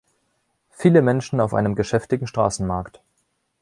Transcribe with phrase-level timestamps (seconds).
[0.71, 3.01] Viele Menschen auf einem geschäftigen Straßenmarkt.